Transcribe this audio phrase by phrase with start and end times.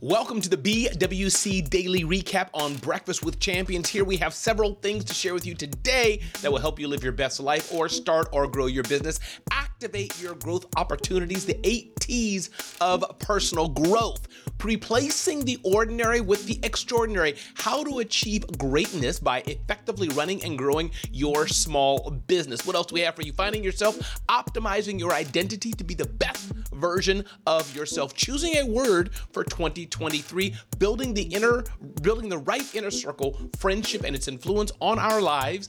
[0.00, 3.88] Welcome to the BWC Daily Recap on Breakfast with Champions.
[3.88, 7.02] Here we have several things to share with you today that will help you live
[7.02, 9.18] your best life or start or grow your business.
[9.50, 12.50] Activate your growth opportunities, the eight T's
[12.80, 14.28] of personal growth.
[14.64, 17.36] Replacing the ordinary with the extraordinary.
[17.54, 22.66] How to achieve greatness by effectively running and growing your small business.
[22.66, 23.32] What else do we have for you?
[23.32, 28.14] Finding yourself, optimizing your identity to be the best version of yourself.
[28.14, 31.64] Choosing a word for 2023, building the inner,
[32.02, 35.68] building the right inner circle, friendship, and its influence on our lives.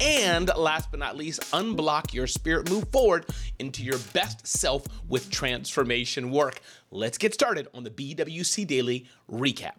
[0.00, 3.26] And last but not least, unblock your spirit, move forward
[3.58, 6.60] into your best self with transformation work.
[6.90, 9.74] Let's get started on the BWC Daily Recap.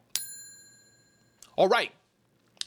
[1.56, 1.92] All right.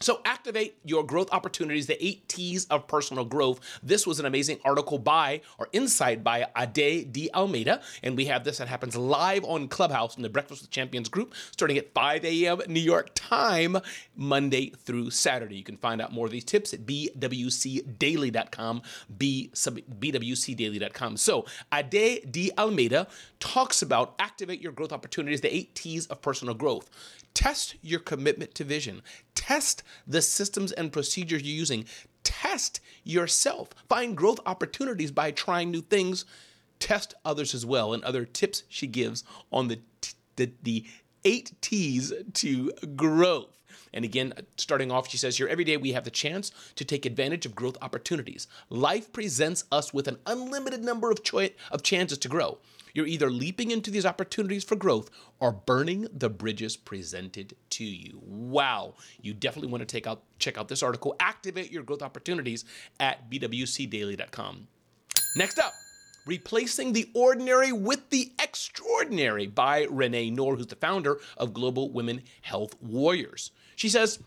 [0.00, 3.60] So, activate your growth opportunities, the eight T's of personal growth.
[3.82, 7.80] This was an amazing article by or insight by Ade de Almeida.
[8.02, 11.34] And we have this that happens live on Clubhouse in the Breakfast with Champions group
[11.52, 12.60] starting at 5 a.m.
[12.66, 13.78] New York time,
[14.16, 15.56] Monday through Saturday.
[15.56, 18.82] You can find out more of these tips at bwcdaily.com,
[19.16, 21.16] b, bwcdaily.com.
[21.16, 23.06] So, Ade de Almeida
[23.40, 26.90] talks about activate your growth opportunities, the eight T's of personal growth.
[27.34, 29.02] Test your commitment to vision.
[29.34, 31.84] Test the systems and procedures you're using.
[32.22, 33.68] Test yourself.
[33.88, 36.24] Find growth opportunities by trying new things.
[36.78, 37.92] Test others as well.
[37.92, 39.80] And other tips she gives on the,
[40.36, 40.86] the, the
[41.24, 43.50] eight T's to growth.
[43.92, 47.06] And again, starting off, she says here every day we have the chance to take
[47.06, 48.48] advantage of growth opportunities.
[48.68, 52.58] Life presents us with an unlimited number of, choi- of chances to grow.
[52.94, 58.22] You're either leaping into these opportunities for growth or burning the bridges presented to you.
[58.24, 58.94] Wow.
[59.20, 61.16] You definitely want to take out check out this article.
[61.20, 62.64] Activate your growth opportunities
[63.00, 64.68] at bwcdaily.com.
[65.36, 65.74] Next up,
[66.26, 72.22] Replacing the Ordinary with the Extraordinary by Renee Noor, who's the founder of Global Women
[72.40, 73.50] Health Warriors.
[73.76, 74.20] She says,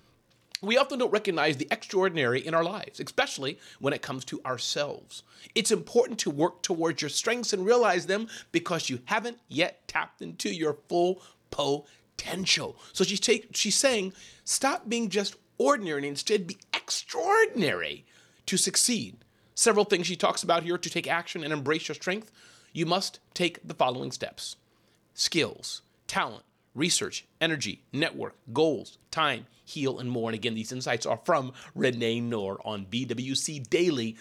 [0.61, 5.23] we often don't recognize the extraordinary in our lives, especially when it comes to ourselves.
[5.55, 10.21] It's important to work towards your strengths and realize them because you haven't yet tapped
[10.21, 12.77] into your full potential.
[12.93, 14.13] So she's, take, she's saying,
[14.43, 18.05] stop being just ordinary and instead be extraordinary
[18.45, 19.17] to succeed.
[19.55, 22.31] Several things she talks about here to take action and embrace your strength.
[22.73, 24.55] You must take the following steps
[25.13, 26.43] skills, talent,
[26.77, 30.29] research, energy, network, goals, time, heal, and more.
[30.29, 34.15] And again, these insights are from Renee Noor on bwcdaily.com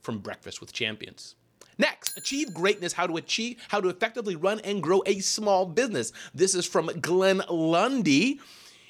[0.00, 1.34] from Breakfast with Champions.
[1.76, 6.12] Next, achieve greatness, how to achieve, how to effectively run and grow a small business.
[6.32, 8.40] This is from Glenn Lundy.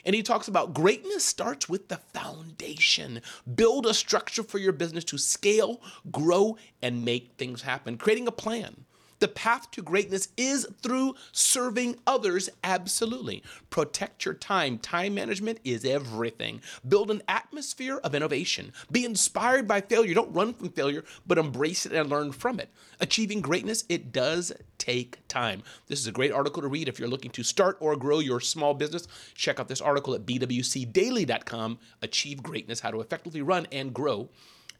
[0.05, 3.23] And he talks about greatness starts with the foundation.
[3.55, 5.81] Build a structure for your business to scale,
[6.13, 7.97] grow, and make things happen.
[7.97, 8.85] Creating a plan
[9.25, 13.43] the path to greatness is through serving others, absolutely.
[13.71, 14.77] Protect your time.
[14.77, 16.61] Time management is everything.
[16.87, 18.71] Build an atmosphere of innovation.
[18.93, 20.13] Be inspired by failure.
[20.13, 22.69] Don't run from failure, but embrace it and learn from it.
[23.01, 25.63] Achieving greatness, it does take time.
[25.87, 28.41] This is a great article to read if you're looking to start or grow your
[28.41, 29.09] small business.
[29.35, 31.79] Check out this article at bwcdaily.com.
[32.03, 34.29] Achieve greatness, how to effectively run and grow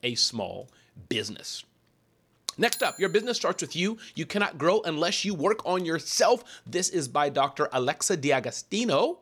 [0.03, 0.69] a small
[1.09, 1.65] business.
[2.57, 3.99] Next up, your business starts with you.
[4.15, 6.45] You cannot grow unless you work on yourself.
[6.67, 7.69] This is by Dr.
[7.73, 9.19] Alexa D'Agostino.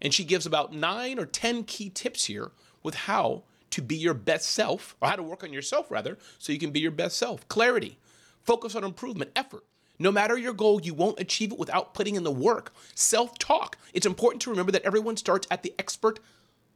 [0.00, 4.14] And she gives about nine or 10 key tips here with how to be your
[4.14, 7.18] best self, or how to work on yourself rather, so you can be your best
[7.18, 7.46] self.
[7.48, 7.98] Clarity,
[8.42, 9.64] focus on improvement, effort.
[9.98, 12.72] No matter your goal, you won't achieve it without putting in the work.
[12.94, 13.76] Self talk.
[13.92, 16.20] It's important to remember that everyone starts at the expert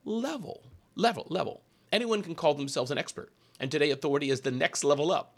[0.04, 0.62] level.
[0.96, 1.62] Level, level.
[1.92, 3.30] Anyone can call themselves an expert.
[3.60, 5.36] And today, authority is the next level up.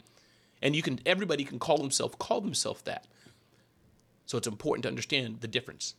[0.65, 3.05] And you can everybody can call himself call themselves that.
[4.25, 5.93] So it's important to understand the difference.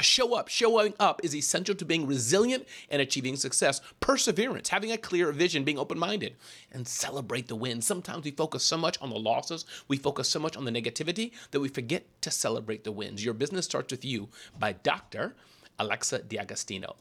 [0.00, 0.46] Show up.
[0.46, 3.80] Showing up is essential to being resilient and achieving success.
[3.98, 6.36] Perseverance, having a clear vision, being open minded,
[6.70, 7.84] and celebrate the wins.
[7.84, 11.32] Sometimes we focus so much on the losses, we focus so much on the negativity
[11.50, 13.24] that we forget to celebrate the wins.
[13.24, 15.34] Your business starts with you by Dr.
[15.80, 16.94] Alexa D'Agostino.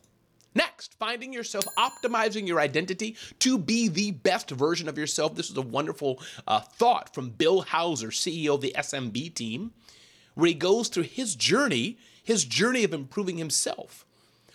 [0.53, 5.35] Next, finding yourself, optimizing your identity to be the best version of yourself.
[5.35, 9.71] This is a wonderful uh, thought from Bill Hauser, CEO of the SMB team,
[10.35, 14.05] where he goes through his journey, his journey of improving himself.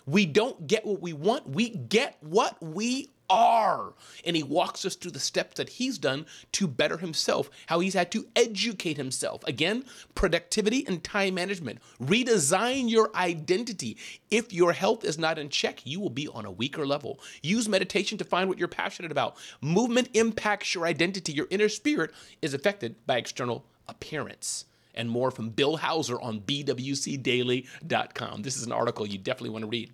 [0.05, 3.93] We don't get what we want, we get what we are.
[4.25, 7.93] And he walks us through the steps that he's done to better himself, how he's
[7.93, 9.43] had to educate himself.
[9.45, 9.83] Again,
[10.15, 11.79] productivity and time management.
[12.01, 13.97] Redesign your identity.
[14.31, 17.19] If your health is not in check, you will be on a weaker level.
[17.41, 19.37] Use meditation to find what you're passionate about.
[19.61, 21.33] Movement impacts your identity.
[21.33, 24.65] Your inner spirit is affected by external appearance.
[24.97, 28.41] and more from Bill Hauser on bwcdaily.com.
[28.41, 29.93] This is an article you definitely want to read.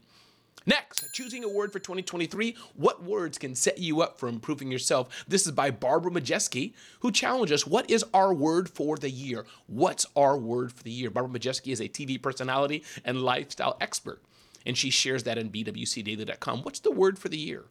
[0.65, 2.55] Next, choosing a word for 2023.
[2.75, 5.25] What words can set you up for improving yourself?
[5.27, 7.67] This is by Barbara Majeski, who challenged us.
[7.67, 9.45] What is our word for the year?
[9.67, 11.09] What's our word for the year?
[11.09, 14.21] Barbara Majeski is a TV personality and lifestyle expert,
[14.65, 16.61] and she shares that in bwcdaily.com.
[16.61, 17.65] What's the word for the year?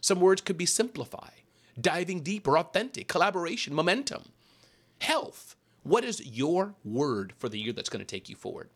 [0.00, 1.30] Some words could be simplify,
[1.78, 4.22] diving deeper, authentic, collaboration, momentum,
[5.00, 5.54] health.
[5.82, 8.70] What is your word for the year that's going to take you forward?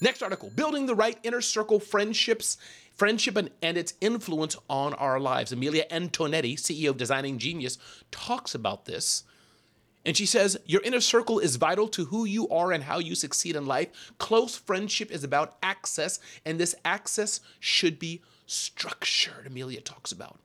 [0.00, 2.56] Next article Building the Right Inner Circle Friendships,
[2.94, 5.52] Friendship and, and Its Influence on Our Lives.
[5.52, 7.78] Amelia Antonetti, CEO of Designing Genius,
[8.10, 9.24] talks about this.
[10.04, 13.14] And she says, Your inner circle is vital to who you are and how you
[13.14, 14.12] succeed in life.
[14.18, 20.38] Close friendship is about access, and this access should be structured, Amelia talks about.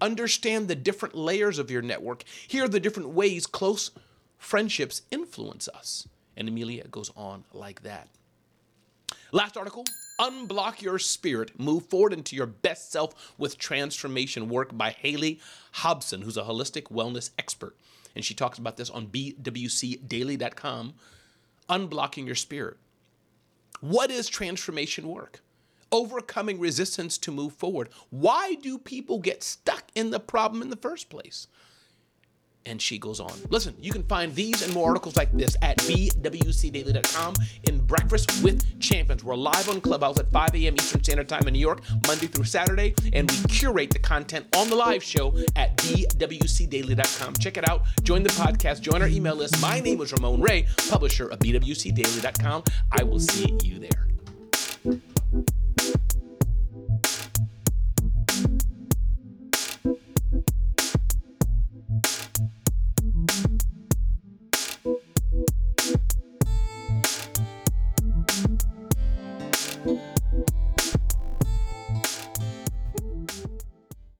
[0.00, 2.24] Understand the different layers of your network.
[2.46, 3.90] Here are the different ways close
[4.36, 6.06] friendships influence us.
[6.36, 8.08] And Amelia goes on like that.
[9.32, 9.84] Last article
[10.18, 11.58] Unblock Your Spirit.
[11.60, 15.40] Move forward into your best self with transformation work by Haley
[15.72, 17.76] Hobson, who's a holistic wellness expert.
[18.16, 20.94] And she talks about this on bwcdaily.com.
[21.68, 22.78] Unblocking your spirit.
[23.80, 25.40] What is transformation work?
[25.92, 27.90] Overcoming resistance to move forward.
[28.10, 31.46] Why do people get stuck in the problem in the first place?
[32.66, 33.32] And she goes on.
[33.48, 37.34] Listen, you can find these and more articles like this at bwcdaily.com
[37.64, 39.24] in Breakfast with Champions.
[39.24, 40.74] We're live on Clubhouse at 5 a.m.
[40.74, 44.68] Eastern Standard Time in New York, Monday through Saturday, and we curate the content on
[44.68, 47.34] the live show at bwcdaily.com.
[47.34, 47.84] Check it out.
[48.02, 48.80] Join the podcast.
[48.82, 49.60] Join our email list.
[49.62, 52.64] My name is Ramon Ray, publisher of bwcdaily.com.
[52.92, 54.07] I will see you there.